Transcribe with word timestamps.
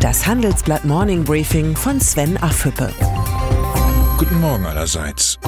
Das 0.00 0.24
Handelsblatt 0.24 0.84
Morning 0.84 1.24
Briefing 1.24 1.74
von 1.74 2.00
Sven 2.00 2.36
Affüppe. 2.36 2.92
Guten 4.16 4.40
Morgen 4.40 4.64
allerseits. 4.64 5.40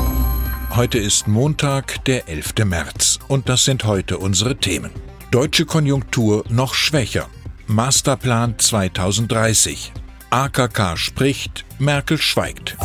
Heute 0.75 0.99
ist 0.99 1.29
Montag, 1.29 2.05
der 2.07 2.29
11. 2.29 2.55
März. 2.65 3.21
Und 3.29 3.49
das 3.49 3.65
sind 3.65 3.85
heute 3.85 4.19
unsere 4.19 4.57
Themen. 4.57 4.91
Deutsche 5.31 5.67
Konjunktur 5.67 6.45
noch 6.49 6.75
schwächer. 6.75 7.29
Masterplan 7.69 8.59
2030. 8.59 9.93
AKK 10.31 10.97
spricht, 10.97 11.65
Merkel 11.79 12.19
schweigt. 12.19 12.77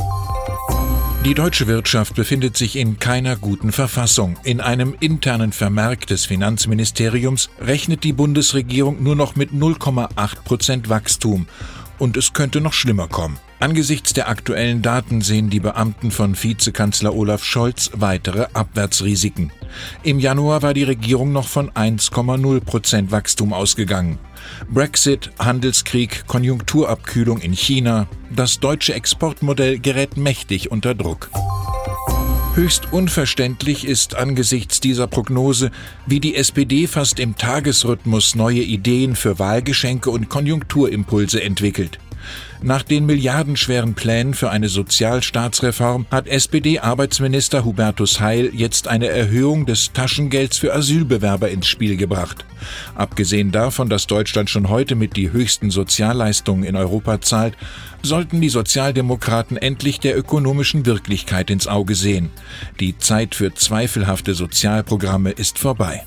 Die 1.26 1.34
deutsche 1.34 1.66
Wirtschaft 1.66 2.14
befindet 2.14 2.55
sich 2.55 2.76
in 2.76 3.00
keiner 3.00 3.36
guten 3.36 3.71
Verfassung. 3.71 4.38
In 4.44 4.62
einem 4.62 4.96
internen 5.00 5.54
Vermerk 5.54 6.05
des 6.05 6.28
Finanzministeriums 6.28 7.50
rechnet 7.59 8.04
die 8.04 8.14
Bundesregierung 8.14 9.02
nur 9.02 9.16
noch 9.16 9.36
mit 9.36 9.50
0,8 9.50 10.44
Prozent 10.44 10.90
Wachstum. 10.90 11.48
Und 11.98 12.16
es 12.16 12.34
könnte 12.34 12.62
noch 12.62 12.73
schlimmer 12.73 13.08
kommen. 13.08 13.40
Angesichts 13.66 14.14
der 14.14 14.30
aktuellen 14.30 14.84
Daten 14.84 15.22
sehen 15.22 15.50
die 15.50 15.60
Beamten 15.60 16.12
von 16.12 16.36
Vizekanzler 16.36 17.16
Olaf 17.16 17.44
Scholz 17.44 17.90
weitere 17.96 18.46
Abwärtsrisiken. 18.54 19.52
Im 20.04 20.20
Januar 20.20 20.62
war 20.62 20.76
die 20.76 20.84
Regierung 20.84 21.32
noch 21.32 21.48
von 21.48 21.72
1,0 21.72 22.60
Prozent 22.60 23.12
Wachstum 23.12 23.54
ausgegangen. 23.54 24.20
Brexit, 24.70 25.32
Handelskrieg, 25.40 26.28
Konjunkturabkühlung 26.28 27.40
in 27.40 27.54
China, 27.54 28.05
das 28.30 28.60
deutsche 28.60 28.94
Exportmodell 28.94 29.80
gerät 29.80 30.16
mächtig 30.16 30.70
unter 30.70 30.94
Druck. 30.94 31.32
Höchst 32.54 32.94
unverständlich 32.94 33.84
ist 33.84 34.13
angesichts 34.13 34.80
dieser 34.80 35.08
Prognose, 35.08 35.72
wie 36.05 36.20
die 36.20 36.36
SPD 36.36 36.86
fast 36.86 37.20
im 37.20 37.36
Tagesrhythmus 37.36 38.36
neue 38.36 38.62
Ideen 38.62 39.16
für 39.16 39.40
Wahlgeschenke 39.40 40.12
und 40.12 40.30
Konjunkturimpulse 40.30 41.41
entwickelt. 41.41 41.98
Nach 42.61 42.84
den 42.84 43.05
milliardenschweren 43.05 43.93
Plänen 43.93 44.34
für 44.34 44.49
eine 44.49 44.70
Sozialstaatsreform 44.70 46.07
hat 46.09 46.27
SPD-Arbeitsminister 46.27 47.63
Hubertus 47.65 48.20
Heil 48.20 48.49
jetzt 48.54 48.87
eine 48.87 49.07
Erhöhung 49.07 49.65
des 49.65 49.93
Taschengelds 49.93 50.57
für 50.57 50.73
Asylbewerber 50.73 51.49
ins 51.49 51.67
Spiel 51.67 51.98
gebracht. 51.98 52.45
Abgesehen 52.95 53.51
davon, 53.51 53.90
dass 53.90 54.07
Deutschland 54.07 54.49
schon 54.49 54.70
heute 54.70 54.95
mit 54.95 55.15
die 55.15 55.32
höchsten 55.32 55.70
Sozialleistungen 55.70 56.63
in 56.63 56.76
Europa 56.76 57.21
zahlt, 57.21 57.55
sollten 58.01 58.41
die 58.41 58.49
Sozialdemokraten 58.49 59.57
endlich 59.57 59.99
der 59.99 60.17
ökonomischen 60.17 60.85
Wirklichkeit 60.85 61.49
ins 61.49 61.67
Auge 61.67 61.95
sehen. 61.95 62.32
Die 62.79 62.98
Zeit 62.98 63.35
für 63.35 63.54
zweifelhafte 63.54 64.34
Sozialprogramme 64.34 65.31
ist 65.31 65.59
vorbei. 65.59 66.03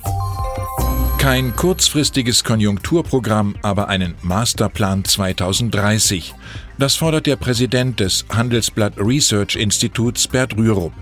Kein 1.29 1.55
kurzfristiges 1.55 2.43
Konjunkturprogramm, 2.43 3.55
aber 3.61 3.89
einen 3.89 4.15
Masterplan 4.23 5.05
2030. 5.05 6.33
Das 6.79 6.97
fordert 6.97 7.27
der 7.27 7.37
Präsident 7.37 8.01
des 8.01 8.25
Handelsblatt 8.31 8.95
Research 8.97 9.55
Instituts 9.55 10.27
Bert 10.27 10.57
Rürup. 10.57 10.95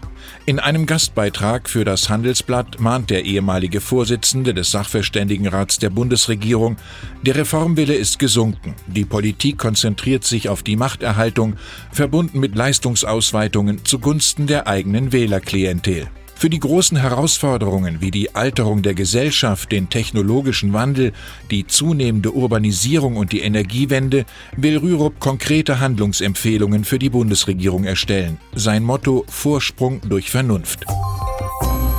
In 0.44 0.58
einem 0.58 0.86
Gastbeitrag 0.86 1.70
für 1.70 1.84
das 1.84 2.08
Handelsblatt 2.08 2.80
mahnt 2.80 3.10
der 3.10 3.24
ehemalige 3.24 3.80
Vorsitzende 3.80 4.52
des 4.52 4.72
Sachverständigenrats 4.72 5.78
der 5.78 5.90
Bundesregierung, 5.90 6.76
der 7.22 7.36
Reformwille 7.36 7.94
ist 7.94 8.18
gesunken. 8.18 8.74
Die 8.88 9.04
Politik 9.04 9.58
konzentriert 9.58 10.24
sich 10.24 10.48
auf 10.48 10.64
die 10.64 10.74
Machterhaltung, 10.74 11.54
verbunden 11.92 12.40
mit 12.40 12.56
Leistungsausweitungen 12.56 13.84
zugunsten 13.84 14.48
der 14.48 14.66
eigenen 14.66 15.12
Wählerklientel. 15.12 16.08
Für 16.38 16.50
die 16.50 16.60
großen 16.60 16.98
Herausforderungen 16.98 18.02
wie 18.02 18.10
die 18.10 18.34
Alterung 18.34 18.82
der 18.82 18.92
Gesellschaft, 18.92 19.72
den 19.72 19.88
technologischen 19.88 20.74
Wandel, 20.74 21.12
die 21.50 21.66
zunehmende 21.66 22.30
Urbanisierung 22.30 23.16
und 23.16 23.32
die 23.32 23.40
Energiewende 23.40 24.26
will 24.54 24.76
Rürup 24.76 25.18
konkrete 25.18 25.80
Handlungsempfehlungen 25.80 26.84
für 26.84 26.98
die 26.98 27.08
Bundesregierung 27.08 27.84
erstellen. 27.84 28.36
Sein 28.54 28.84
Motto 28.84 29.24
Vorsprung 29.28 30.02
durch 30.06 30.30
Vernunft 30.30 30.84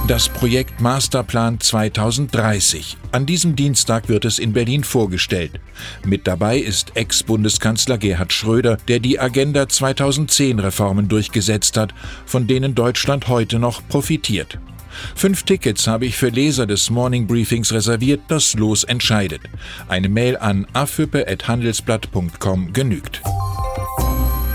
das 0.08 0.30
Projekt 0.30 0.80
Masterplan 0.80 1.60
2030. 1.60 2.96
An 3.12 3.26
diesem 3.26 3.58
Dienstag 3.58 4.08
wird 4.08 4.24
es 4.24 4.40
in 4.40 4.54
Berlin 4.54 4.86
vorgestellt. 4.86 5.60
Mit 6.06 6.28
dabei 6.28 6.60
ist 6.60 6.96
Ex-Bundeskanzler 6.96 7.98
Gerhard 7.98 8.32
Schröder, 8.32 8.78
der 8.88 9.00
die 9.00 9.20
Agenda 9.20 9.68
2010 9.68 10.60
Reformen 10.60 11.10
durchgesetzt 11.10 11.76
hat, 11.76 11.94
von 12.26 12.48
denen 12.48 12.74
Deutschland 12.74 13.28
heute 13.28 13.60
noch 13.60 13.86
profitiert. 13.90 14.60
Fünf 15.14 15.44
Tickets 15.44 15.88
habe 15.88 16.06
ich 16.06 16.16
für 16.16 16.30
Leser 16.30 16.66
des 16.66 16.90
Morning 16.90 17.28
Briefings 17.28 17.74
reserviert, 17.74 18.22
das 18.30 18.54
Los 18.54 18.86
entscheidet. 18.86 19.42
Eine 19.90 20.08
Mail 20.08 20.38
an 20.38 20.68
affüppe.handelsblatt.com 20.72 22.72
genügt. 22.72 23.22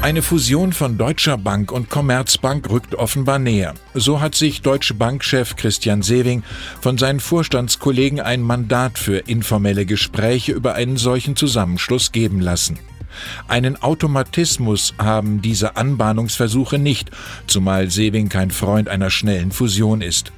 Eine 0.03 0.23
Fusion 0.23 0.73
von 0.73 0.99
Deutscher 0.99 1.39
Bank 1.39 1.71
und 1.71 1.89
Commerzbank 1.89 2.69
rückt 2.69 2.97
offenbar 2.97 3.39
näher. 3.39 3.75
So 3.95 4.21
hat 4.21 4.35
sich 4.35 4.61
Deutsche 4.61 4.95
Bank-Chef 4.95 5.55
Christian 5.55 6.03
Sewing 6.03 6.43
von 6.81 6.99
seinen 6.99 7.21
Vorstandskollegen 7.21 8.19
ein 8.19 8.43
Mandat 8.43 8.99
für 8.99 9.19
informelle 9.19 9.87
Gespräche 9.87 10.51
über 10.51 10.75
einen 10.75 10.97
solchen 10.97 11.37
Zusammenschluss 11.37 12.11
geben 12.11 12.41
lassen. 12.41 12.81
Einen 13.47 13.81
Automatismus 13.81 14.93
haben 14.99 15.41
diese 15.41 15.77
Anbahnungsversuche 15.77 16.81
nicht, 16.81 17.13
zumal 17.47 17.89
Sewing 17.89 18.29
kein 18.29 18.51
Freund 18.51 18.89
einer 18.89 19.09
schnellen 19.09 19.53
Fusion 19.53 20.01
ist. 20.01 20.33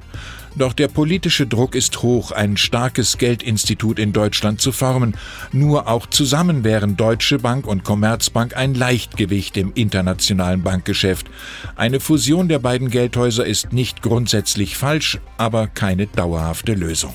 Doch 0.57 0.73
der 0.73 0.87
politische 0.87 1.47
Druck 1.47 1.75
ist 1.75 2.01
hoch, 2.01 2.31
ein 2.31 2.55
starkes 2.55 3.17
Geldinstitut 3.17 3.99
in 3.99 4.13
Deutschland 4.13 4.61
zu 4.61 4.71
formen. 4.71 5.17
Nur 5.51 5.89
auch 5.89 6.07
zusammen 6.07 6.63
wären 6.63 6.95
Deutsche 6.95 7.39
Bank 7.39 7.67
und 7.67 7.83
Commerzbank 7.83 8.55
ein 8.55 8.73
Leichtgewicht 8.73 9.57
im 9.57 9.73
internationalen 9.73 10.63
Bankgeschäft. 10.63 11.27
Eine 11.75 11.99
Fusion 11.99 12.47
der 12.47 12.59
beiden 12.59 12.89
Geldhäuser 12.89 13.45
ist 13.45 13.73
nicht 13.73 14.01
grundsätzlich 14.01 14.77
falsch, 14.77 15.19
aber 15.37 15.67
keine 15.67 16.07
dauerhafte 16.07 16.73
Lösung. 16.73 17.13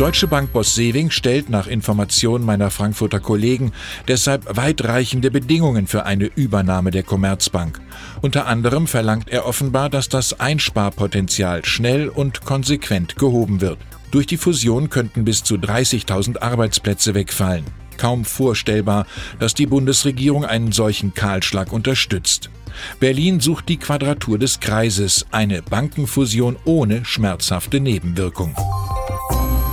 Deutsche 0.00 0.28
Bank-Boss 0.28 0.74
Sewing 0.76 1.10
stellt 1.10 1.50
nach 1.50 1.66
Informationen 1.66 2.42
meiner 2.42 2.70
Frankfurter 2.70 3.20
Kollegen 3.20 3.72
deshalb 4.08 4.56
weitreichende 4.56 5.30
Bedingungen 5.30 5.86
für 5.86 6.06
eine 6.06 6.24
Übernahme 6.24 6.90
der 6.90 7.02
Commerzbank. 7.02 7.82
Unter 8.22 8.46
anderem 8.46 8.86
verlangt 8.86 9.28
er 9.28 9.44
offenbar, 9.44 9.90
dass 9.90 10.08
das 10.08 10.40
Einsparpotenzial 10.40 11.66
schnell 11.66 12.08
und 12.08 12.46
konsequent 12.46 13.16
gehoben 13.16 13.60
wird. 13.60 13.76
Durch 14.10 14.26
die 14.26 14.38
Fusion 14.38 14.88
könnten 14.88 15.26
bis 15.26 15.44
zu 15.44 15.56
30.000 15.56 16.38
Arbeitsplätze 16.40 17.12
wegfallen. 17.12 17.66
Kaum 17.98 18.24
vorstellbar, 18.24 19.06
dass 19.38 19.52
die 19.52 19.66
Bundesregierung 19.66 20.46
einen 20.46 20.72
solchen 20.72 21.12
Kahlschlag 21.12 21.74
unterstützt. 21.74 22.48
Berlin 23.00 23.40
sucht 23.40 23.68
die 23.68 23.76
Quadratur 23.76 24.38
des 24.38 24.60
Kreises, 24.60 25.26
eine 25.30 25.60
Bankenfusion 25.60 26.56
ohne 26.64 27.04
schmerzhafte 27.04 27.80
Nebenwirkung. 27.80 28.56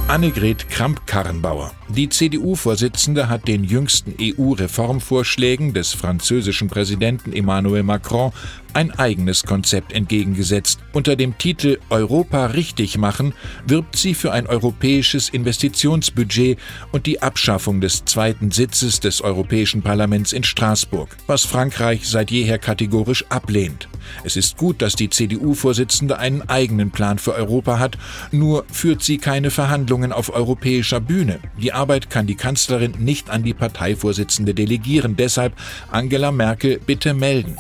Annegret 0.10 0.70
Kramp-Karrenbauer. 0.70 1.74
Die 1.90 2.08
CDU-Vorsitzende 2.08 3.28
hat 3.28 3.46
den 3.46 3.66
jüngsten 3.66 4.16
EU-Reformvorschlägen 4.22 5.74
des 5.74 5.94
französischen 5.94 6.70
Präsidenten 6.70 7.34
Emmanuel 7.34 7.84
Macron 7.84 8.32
ein 8.74 8.92
eigenes 8.92 9.44
Konzept 9.44 9.92
entgegengesetzt. 9.92 10.80
Unter 10.94 11.18
dem 11.18 11.38
Titel 11.38 11.78
Europa 11.90 12.46
richtig 12.48 12.98
machen 12.98 13.34
wirbt 13.66 13.98
sie 13.98 14.14
für 14.14 14.32
ein 14.32 14.48
europäisches 14.48 15.28
Investitionsbudget 15.28 16.58
und 16.94 17.06
die 17.06 17.22
Abschaffung 17.22 17.82
des 17.82 18.06
zweiten 18.06 18.52
Sitzes 18.52 19.02
des 19.02 19.22
Europäischen 19.22 19.82
Parlaments 19.82 20.32
in 20.32 20.44
Straßburg, 20.44 21.18
was 21.28 21.44
Frankreich 21.44 22.08
seit 22.08 22.32
jeher 22.32 22.60
kategorisch 22.60 23.26
ablehnt. 23.28 23.90
Es 24.24 24.36
ist 24.36 24.58
gut, 24.58 24.82
dass 24.82 24.96
die 24.96 25.10
CDU-Vorsitzende 25.10 26.18
einen 26.20 26.48
eigenen 26.50 26.92
Plan 26.92 27.18
für 27.18 27.34
Europa 27.34 27.80
hat, 27.80 27.98
nur 28.32 28.66
führt 28.72 29.04
sie 29.04 29.18
keine 29.18 29.52
Verhandlungen 29.52 30.12
auf 30.12 30.34
europäischer 30.34 31.00
Bühne. 31.00 31.40
Die 31.62 31.74
Arbeit 31.74 32.10
kann 32.10 32.28
die 32.28 32.36
Kanzlerin 32.36 32.94
nicht 33.00 33.30
an 33.30 33.44
die 33.44 33.54
Parteivorsitzende 33.54 34.54
delegieren, 34.54 35.16
deshalb 35.16 35.54
Angela 35.92 36.32
Merkel 36.32 36.80
bitte 36.86 37.14
melden. 37.14 37.56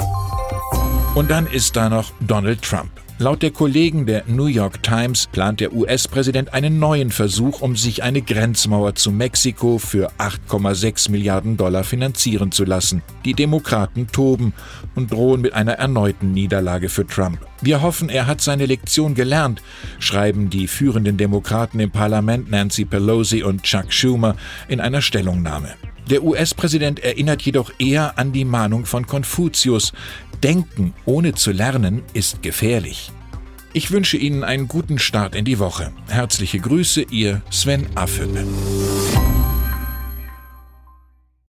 Und 1.15 1.31
dann 1.31 1.47
ist 1.47 1.75
da 1.75 1.89
noch 1.89 2.11
Donald 2.19 2.61
Trump. 2.61 3.06
Laut 3.19 3.41
der 3.41 3.49
Kollegen 3.49 4.05
der 4.05 4.25
New 4.27 4.45
York 4.45 4.83
Times 4.83 5.25
plant 5.25 5.59
der 5.59 5.73
US-Präsident 5.73 6.53
einen 6.53 6.77
neuen 6.77 7.09
Versuch, 7.09 7.61
um 7.61 7.75
sich 7.75 8.03
eine 8.03 8.21
Grenzmauer 8.21 8.93
zu 8.93 9.11
Mexiko 9.11 9.79
für 9.79 10.11
8,6 10.19 11.09
Milliarden 11.09 11.57
Dollar 11.57 11.83
finanzieren 11.83 12.51
zu 12.51 12.63
lassen. 12.63 13.01
Die 13.25 13.33
Demokraten 13.33 14.05
toben 14.05 14.53
und 14.93 15.11
drohen 15.11 15.41
mit 15.41 15.53
einer 15.53 15.73
erneuten 15.73 16.31
Niederlage 16.31 16.89
für 16.89 17.07
Trump. 17.07 17.39
Wir 17.59 17.81
hoffen, 17.81 18.09
er 18.09 18.27
hat 18.27 18.39
seine 18.41 18.67
Lektion 18.67 19.15
gelernt, 19.15 19.63
schreiben 19.97 20.51
die 20.51 20.67
führenden 20.67 21.17
Demokraten 21.17 21.79
im 21.79 21.89
Parlament 21.89 22.51
Nancy 22.51 22.85
Pelosi 22.85 23.41
und 23.41 23.63
Chuck 23.63 23.91
Schumer 23.91 24.35
in 24.67 24.79
einer 24.79 25.01
Stellungnahme. 25.01 25.73
Der 26.09 26.23
US-Präsident 26.23 26.99
erinnert 27.01 27.41
jedoch 27.41 27.69
eher 27.79 28.17
an 28.17 28.31
die 28.31 28.45
Mahnung 28.45 28.85
von 28.85 29.05
Konfuzius, 29.05 29.91
Denken 30.43 30.93
ohne 31.05 31.33
zu 31.33 31.51
lernen 31.51 32.03
ist 32.13 32.43
gefährlich. 32.43 33.11
Ich 33.73 33.91
wünsche 33.91 34.17
Ihnen 34.17 34.43
einen 34.43 34.67
guten 34.67 34.99
Start 34.99 35.35
in 35.35 35.45
die 35.45 35.59
Woche. 35.59 35.91
Herzliche 36.07 36.59
Grüße, 36.59 37.01
Ihr 37.09 37.41
Sven 37.51 37.85
Affülle. 37.95 38.45